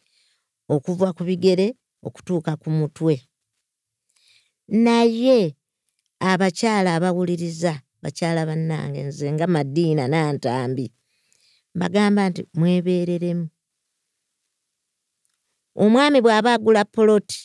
okuva 0.74 1.08
ku 1.16 1.22
bigere 1.24 1.66
okutuuka 2.06 2.56
ku 2.60 2.70
mutwe 2.70 3.14
naye 4.72 5.56
abakyala 6.20 6.94
abawuliriza 6.96 7.72
bakyala 8.02 8.46
bannange 8.48 9.00
nze 9.04 9.26
nga 9.32 9.46
madiina 9.46 10.04
nantambi 10.08 10.86
mbagamba 11.74 12.22
nti 12.28 12.42
mwebeereremu. 12.58 13.46
Omwami 15.82 16.18
bw'aba 16.24 16.50
agula 16.56 16.84
poloti 16.84 17.40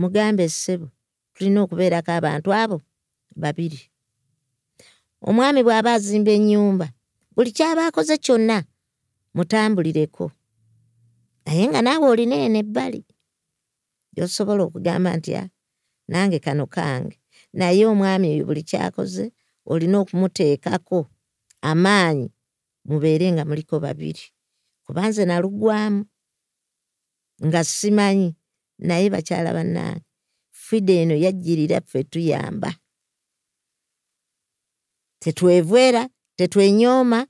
mugambe 0.00 0.44
ssebo 0.48 0.86
tulina 1.34 1.58
okubeerako 1.62 2.10
abantu 2.18 2.48
abo 2.62 2.78
babiri. 3.42 3.80
Omwami 5.28 5.60
bw'aba 5.62 5.90
azimba 5.96 6.30
ennyumba 6.38 6.86
buli 7.34 7.50
kyaba 7.56 7.82
akoze 7.86 8.14
kyonna 8.24 8.58
mutambulireko. 9.34 10.24
Naye 11.46 11.64
nga 11.68 11.80
naawe 11.82 12.06
olina 12.12 12.36
eno 12.46 12.58
ebbali 12.62 13.00
gyosobola 14.14 14.62
okugamba 14.64 15.10
nti 15.18 15.30
a 15.40 15.53
nange 16.08 16.38
kano 16.38 16.66
kange. 16.66 17.20
Naye 17.52 17.86
omwami 17.86 18.28
oyo 18.34 18.44
buli 18.46 18.62
kyakoze 18.62 19.32
olina 19.66 19.98
okumuteekako 20.02 20.98
amaanyi 21.62 22.28
mubeere 22.84 23.32
nga 23.32 23.44
muliko 23.44 23.80
babiri. 23.80 24.24
Kuba 24.84 25.08
nze 25.08 25.24
nalugwamu 25.24 26.04
nga 27.46 27.64
simanyi 27.64 28.36
naye 28.78 29.10
bakyala 29.10 29.52
bannange 29.56 30.04
fida 30.50 30.92
eno 30.92 31.14
yajjirira 31.14 31.80
ffe 31.80 32.04
tuyamba. 32.04 32.70
Tetwevwera 35.22 36.08
tetwenyooma 36.36 37.26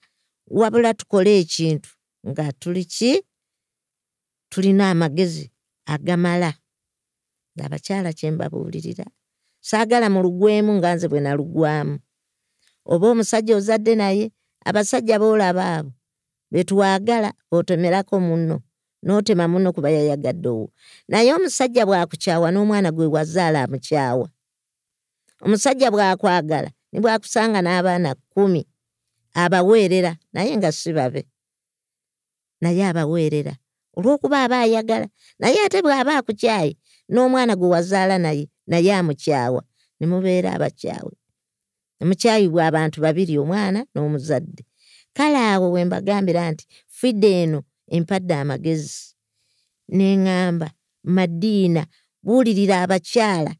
wabula 0.46 0.94
tukole 0.94 1.38
ekintu 1.40 1.90
nga 2.28 2.52
tuli 2.52 2.84
ki? 2.84 3.22
Tulina 4.50 4.90
amagezi 4.90 5.50
agamala 5.86 6.54
ngaabakyala 7.56 8.10
kyembabuulirira 8.18 9.06
saagala 9.68 10.06
mulugwemu 10.14 10.72
nga 10.78 10.94
nze 10.94 11.06
bwe 11.08 11.20
nalugwamu. 11.24 11.96
Oba 12.92 13.06
omusajja 13.12 13.56
ozadde 13.56 13.94
naye 13.96 14.24
abasajja 14.68 15.16
boolaba 15.22 15.64
abo 15.76 15.90
betwagala 16.52 17.30
otemerako 17.56 18.20
munno 18.20 18.56
n'otema 19.04 19.44
munno 19.48 19.68
kuba 19.72 19.88
yayagadde 19.96 20.48
owo. 20.48 20.66
Naye 21.08 21.30
omusajja 21.36 21.82
bw'akukyawa 21.88 22.48
n'omwana 22.52 22.88
gwe 22.92 23.06
wazaala 23.14 23.58
amukyawa. 23.64 24.28
Omusajja 25.44 25.88
bw'akwagala 25.94 26.70
ne 26.92 26.98
bw'akusanga 27.02 27.60
n'abaana 27.64 28.10
kkumi 28.16 28.62
abaweerera 29.42 30.12
naye 30.34 30.52
nga 30.56 30.70
si 30.72 30.92
babe. 30.92 31.22
Naye 32.60 32.82
abaweerera 32.90 33.54
olw'okuba 33.96 34.36
aba 34.44 34.56
ayagala 34.64 35.06
naye 35.40 35.58
ate 35.64 35.78
bw'aba 35.84 36.12
akukyaye 36.20 36.72
n'omwana 37.12 37.52
gwe 37.56 37.68
wazaala 37.74 38.18
naye 38.18 38.44
naye 38.66 38.90
amukyawa 38.94 39.62
ne 40.00 40.04
mubeera 40.06 40.52
abakyawe. 40.56 41.12
Mukyayibwa 42.08 42.66
abantu 42.68 43.00
babiri 43.00 43.38
omwana 43.38 43.80
n'omuzadde. 43.94 44.62
Kale 45.16 45.38
awo 45.52 45.66
we 45.74 45.84
mbagambira 45.84 46.42
nti 46.52 46.64
fidde 46.88 47.30
eno 47.42 47.58
empadde 47.96 48.34
amagezi 48.34 49.14
neŋŋamba 49.96 50.68
madiina 51.16 51.82
buulirira 52.24 52.76
abakyala 52.84 53.52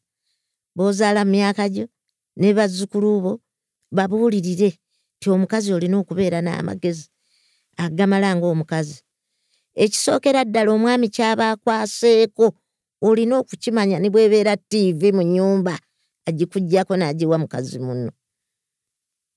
b'ozaala 0.77 1.21
mu 1.25 1.31
myaka 1.37 1.65
gyo 1.75 1.87
ne 2.41 2.49
bazzukulu 2.57 3.11
bo 3.25 3.33
babuulirire 3.97 4.71
ti 5.21 5.27
omukazi 5.31 5.69
olina 5.77 5.97
okubeera 6.03 6.39
n'amagezi 6.43 7.07
agamala 7.85 8.29
ng'omukazi. 8.37 8.99
Ekisookera 9.75 10.45
ddala 10.45 10.71
omwami 10.77 11.07
kyaba 11.15 11.45
akwaseeko 11.55 12.47
olina 13.07 13.35
okukimanya 13.39 13.99
ne 14.01 14.09
bwebeera 14.11 14.57
tiivi 14.57 15.13
mu 15.17 15.23
nnyumba 15.23 15.75
agikugjako 16.29 16.97
n'agiwa 16.97 17.37
mukazi 17.43 17.79
muno. 17.79 18.13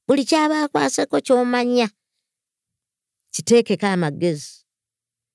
Buli 0.07 0.23
kyaba 0.29 0.63
akwaseko 0.63 1.19
ky'omanya 1.25 1.87
kiteekeko 3.33 3.85
amagezi 3.87 4.63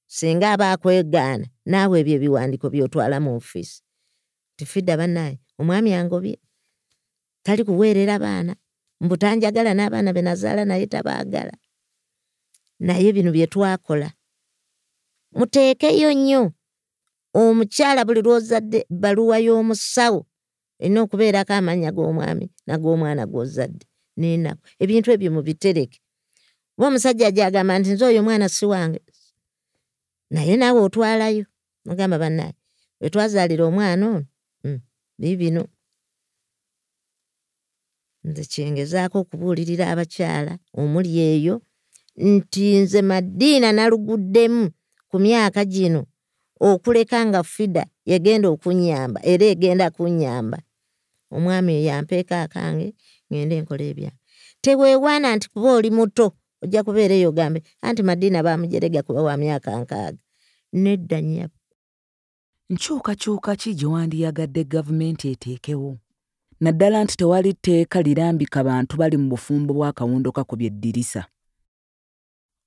singa 0.06 0.52
aba 0.52 0.66
akwegaana 0.72 1.46
naawe 1.70 1.94
ebyo 2.00 2.14
ebiwandiiko 2.16 2.66
by'otwala 2.72 3.16
mu 3.24 3.30
ofiisi 3.36 3.78
tifidda 4.56 4.96
bannaye 5.00 5.36
omwami 5.60 5.90
angobye 5.94 6.36
tali 7.44 7.62
kuweerera 7.64 8.16
baana 8.24 8.52
mbutanjagala 9.02 9.70
n'abaana 9.76 10.10
be 10.14 10.22
nazaala 10.22 10.64
naye 10.64 10.86
tabaagala. 10.86 11.52
Naye 12.80 13.12
bino 13.12 13.30
bye 13.32 13.46
twakola 13.46 14.08
muteekeyo 15.36 16.12
nnyo 16.14 16.42
omukyala 17.40 18.00
buli 18.04 18.20
lw'ozadde 18.26 18.80
baluwa 19.02 19.36
y'omusawo 19.46 20.20
erina 20.82 21.00
okubeerako 21.04 21.52
amannya 21.58 21.90
g'omwami 21.96 22.46
n'ag'omwana 22.66 23.22
gw'ozadde 23.30 23.84
n'enaku 24.18 24.62
ebintu 24.82 25.08
ebyo 25.14 25.30
mubitereke 25.36 25.98
oba 26.76 26.86
omusajja 26.88 27.30
gyagamba 27.36 27.78
nti 27.78 27.90
nze 27.92 28.04
oyo 28.08 28.20
omwana 28.22 28.48
si 28.48 28.64
wange. 28.72 29.00
Naye 30.32 30.56
naawe 30.56 30.80
otwalayo. 30.86 31.44
Mugamba 31.86 32.16
bannaye 32.22 32.54
wetwazaalira 33.00 33.64
omwana 33.64 34.06
ono 34.06 34.24
mm, 34.64 34.80
biibino 35.18 35.62
nze 38.24 38.44
kyengezaako 38.52 39.16
okubuulirira 39.18 39.84
abakyala 39.92 40.52
omuli 40.80 41.12
eyo 41.32 41.54
nti 42.16 42.64
nze 42.82 43.00
madiina 43.02 43.68
naluguddemu 43.72 44.64
ku 45.10 45.16
myaka 45.24 45.64
gino 45.64 46.02
okuleka 46.68 47.18
nga 47.26 47.42
fida 47.42 47.84
yagenda 48.10 48.48
okunyamba 48.54 49.20
era 49.32 49.44
egenda 49.52 49.90
kunyamba. 49.90 50.58
Omwami 51.34 51.72
oyo 51.72 51.84
yampeeka 51.90 52.42
akange 52.44 52.88
ngende 53.28 53.54
enkola 53.56 53.84
ebyange 53.90 54.20
teweewaana 54.62 55.36
nti 55.36 55.46
kuba 55.52 55.72
oli 55.78 55.90
muto 55.90 56.26
ojja 56.62 56.84
kubeera 56.86 57.14
eyo 57.14 57.28
ogambe 57.28 57.62
anti 57.82 58.02
madiina 58.02 58.42
bamujerega 58.46 59.02
kuba 59.02 59.22
wa 59.22 59.36
myaka 59.36 59.70
nkaaga. 59.80 60.18
Nedda 60.72 61.20
nnyabo. 61.20 61.56
Nkyukakyuka 62.70 63.56
ki 63.56 63.74
gye 63.74 63.86
wandiyagadde 63.86 64.64
gavumenti 64.64 65.28
eteekewo? 65.32 65.98
Naddala 66.60 67.04
nti 67.04 67.16
tewali 67.16 67.52
tteeka 67.54 68.02
lirambika 68.02 68.64
bantu 68.64 68.96
bali 68.96 69.16
mu 69.16 69.28
bufumbo 69.28 69.74
bw'akawundo 69.74 70.32
kakubye 70.32 70.66
eddirisa 70.66 71.22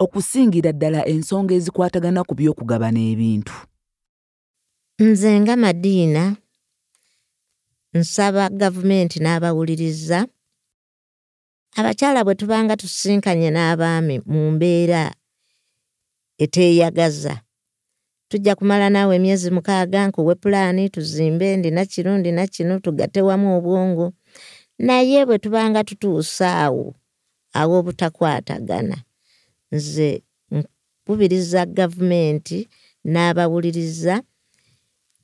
okusingira 0.03 0.71
ddala 0.75 1.08
ensonga 1.08 1.53
ezikwatagana 1.55 2.21
ku 2.27 2.34
by'okugabana 2.36 2.99
ebintu 3.12 3.55
nze 4.99 5.39
nga 5.39 5.55
madiina 5.55 6.36
nsaba 7.93 8.49
gavumenti 8.49 9.19
n'abawuliriza. 9.19 10.19
Abakyala 11.79 12.19
bwe 12.23 12.36
tubanga 12.39 12.73
tusisinkanye 12.79 13.49
n'abaami 13.51 14.15
mu 14.31 14.41
mbeera 14.55 15.03
eteeyagaza 16.43 17.34
tujja 18.29 18.53
kumala 18.55 18.88
naawe 18.89 19.13
emyezi 19.19 19.49
mukaaga 19.55 19.99
nkuwe 20.08 20.34
pulaani 20.41 20.84
tuzimbe 20.89 21.47
ndina 21.58 21.81
kino 21.91 22.12
ndina 22.17 22.43
kino 22.47 22.79
tugatte 22.79 23.21
wamu 23.27 23.47
obwongo. 23.58 24.08
Naye 24.79 25.25
bwe 25.27 25.38
tubanga 25.43 25.84
tutuusa 25.84 26.47
awo 26.65 26.95
aw'obutakwatagana 27.60 28.97
nze 29.71 30.10
nkubiriza 30.55 31.62
gavumenti 31.65 32.58
n'abawuliriza 33.12 34.15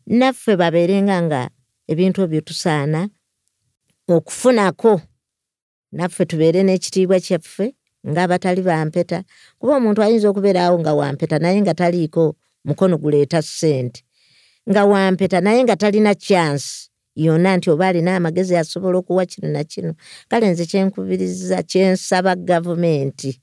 naffe 0.07 0.55
babeerenga 0.55 1.21
nga 1.21 1.49
ebintu 1.87 2.21
ebyo 2.21 2.41
tusaana 2.41 3.09
okufunako. 4.07 5.01
Naffe 5.91 6.25
tubeere 6.25 6.63
n'ekitiibwa 6.63 7.19
kyaffe 7.19 7.75
ng'abatali 8.07 8.61
bampeta. 8.61 9.23
Kuba 9.59 9.75
omuntu 9.75 9.99
ayinza 10.01 10.29
okubeeraawo 10.29 10.79
nga 10.79 10.93
wampeta 10.93 11.39
naye 11.39 11.61
nga 11.61 11.73
taliiko 11.73 12.35
mukono 12.65 12.97
guleeta 12.97 13.41
ssente. 13.41 14.03
Nga 14.69 14.85
wampeta 14.85 15.41
naye 15.41 15.63
nga 15.63 15.75
talina 15.75 16.15
kyansi 16.15 16.89
yonna 17.15 17.57
nti 17.57 17.69
oba 17.69 17.87
alina 17.87 18.15
amagezi 18.15 18.55
asobola 18.55 18.97
okuwa 18.97 19.25
kino 19.25 19.47
na 19.49 19.63
kino. 19.63 19.93
Kale 20.29 20.49
nze 20.49 20.65
kyenkubiriza 20.65 21.63
kyensaba 21.63 22.35
gavumenti 22.35 23.41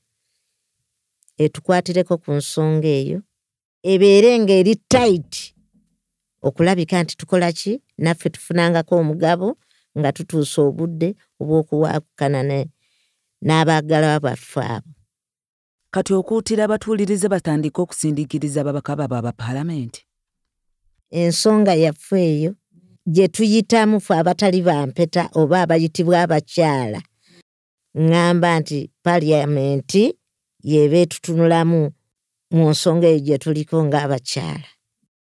etukwatireko 1.39 2.19
ku 2.19 2.33
nsonga 2.33 2.89
eyo 3.01 3.19
ebeere 3.93 4.39
ng'eri 4.43 4.75
tayiti 4.89 5.55
okulabika 6.43 7.03
nti 7.03 7.17
tukola 7.17 7.53
ki? 7.53 7.83
Naffe 7.99 8.31
tufunangako 8.31 8.97
omugabo 8.97 9.57
nga 9.99 10.13
tutuusa 10.13 10.63
obudde 10.63 11.09
obw'okuwaakukana 11.41 12.41
n'abaagala 13.47 14.21
baffe 14.21 14.61
abo. 14.61 14.91
Kati 15.91 16.13
okuutira 16.15 16.65
abatuulirize 16.65 17.29
batandike 17.29 17.81
okusindiikiriza 17.81 18.61
ababaka 18.61 18.97
baabwe 18.97 19.19
abapaalamenti 19.19 20.01
ensonga 21.11 21.75
yaffe 21.75 22.19
eyo 22.33 22.53
gye 23.15 23.29
tuyitamu 23.29 23.97
fe 24.01 24.15
abatali 24.21 24.61
bampeta 24.63 25.23
oba 25.41 25.63
abayitibwa 25.63 26.17
abakyala. 26.25 27.01
Ŋŋamba 27.97 28.49
nti 28.61 28.79
paliyamenti 29.05 30.03
yeeba 30.71 30.99
etutunulamu 31.05 31.81
mu 32.55 32.65
nsonga 32.71 33.07
eyo 33.09 33.21
gye 33.27 33.37
tuliko 33.43 33.77
ng'abakyala 33.87 34.69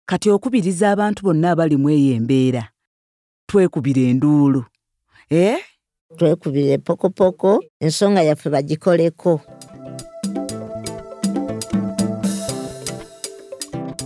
kati 0.09 0.29
okubiriza 0.29 0.89
abantu 0.91 1.19
bonna 1.23 1.51
abalimu 1.51 1.89
eyo 1.89 2.11
embeera 2.17 2.63
twekubira 3.47 4.01
enduulu 4.09 4.61
ee 5.31 5.53
eh? 5.53 5.59
twekubire 6.17 6.77
pokopoko 6.77 7.63
ensonga 7.85 8.21
yaffe 8.27 8.49
bagikoleko 8.49 9.41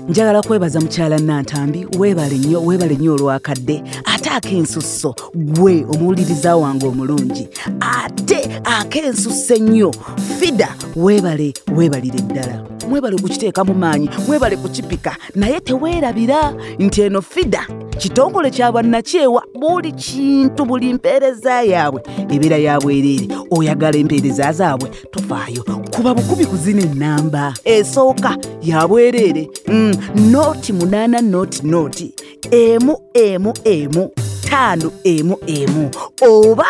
njagala 0.09 0.41
kwebaza 0.41 0.79
mukyala 0.81 1.17
nantambi 1.19 1.87
weebale 1.99 2.37
nnyo 2.37 2.59
weebale 2.65 2.95
nnyo 2.95 3.13
olwakadde 3.13 3.83
ate 4.13 4.29
ak'ensusso 4.37 5.15
gwe 5.35 5.85
omuwuliriza 5.91 6.55
wange 6.55 6.85
omulungi 6.87 7.47
ate 7.79 8.39
ak'ensusso 8.63 9.55
ennyo 9.55 9.91
fida 10.39 10.69
weebale 10.95 11.53
weebalire 11.75 12.21
ddala 12.27 12.72
mwebale 12.89 13.17
kukiteeka 13.17 13.63
mu 13.63 13.73
maanyi 13.73 14.09
mwebale 14.27 14.57
kukipika. 14.57 15.17
Naye 15.35 15.59
teweerabira 15.59 16.53
nti 16.79 17.01
eno 17.01 17.21
fida 17.21 17.67
kitongole 17.97 18.49
kya 18.51 18.71
bwannakyewa 18.71 19.43
buli 19.59 19.91
kintu 19.91 20.65
buli 20.65 20.93
mpeereza 20.93 21.61
yaabwe 21.61 22.01
ebeera 22.29 22.57
ya 22.57 22.79
bwereere 22.79 23.27
oyagala 23.51 23.97
empeereza 23.97 24.51
zaabwe 24.51 24.89
tofaayo 25.11 25.63
kuba 25.95 26.13
bukubi 26.13 26.45
kuzina 26.45 26.81
ennamba. 26.81 27.53
Esooka 27.63 28.37
ya 28.63 28.87
bwereere. 28.87 29.49
Mm, 29.67 29.93
nooti 30.31 30.73
munaana 30.73 31.21
nooti 31.21 31.67
nooti. 31.67 32.13
Emu 32.51 32.97
emu 33.13 33.53
emu. 33.63 34.09
Taano 34.49 34.91
emu 35.03 35.37
emu. 35.47 35.89
Oba 36.21 36.65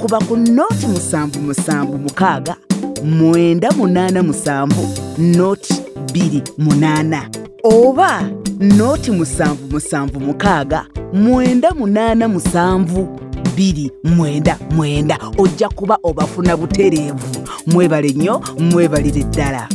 kuba 0.00 0.18
ku 0.18 0.36
nooti 0.36 0.86
musanvu 0.86 1.40
musanvu 1.40 1.98
mukaaga 1.98 2.56
mwenda 3.04 3.70
munaana 3.70 4.22
musanvu 4.22 4.88
nooti 5.18 5.74
bbiri 6.10 6.42
munaana 6.58 7.28
oba 7.64 8.30
nooti 8.60 9.10
musanvu 9.10 9.66
musanvu 9.70 10.20
mukaaga 10.20 10.86
mwenda 11.12 11.70
munaana 11.70 12.28
musanvu 12.28 13.08
bbiri 13.52 13.90
mwenda 14.04 14.58
mwenda. 14.70 15.18
Ojja 15.38 15.68
kuba 15.68 15.98
obafuna 16.02 16.56
butereevu 16.56 17.46
mwebale 17.66 18.08
nnyo 18.12 18.42
mwebalire 18.58 19.22
ddala. 19.22 19.68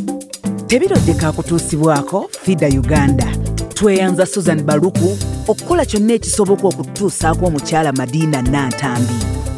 Tebiroddeka 0.68 1.28
akutuusibwako 1.28 2.30
fida 2.44 2.68
uganda. 2.68 3.28
Tweyanza 3.74 4.26
susan 4.26 4.62
baluku 4.64 5.18
okukola 5.48 5.86
kyonna 5.86 6.14
ekisoboka 6.14 6.68
okutuusaako 6.68 7.46
omukyala 7.46 7.92
madiina 7.94 8.42
nantambi. 8.42 9.14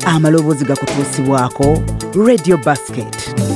Amaloboozi 0.06 0.66
gakutuusibwako 0.66 1.80
radio 2.16 2.58
basket 2.58 3.53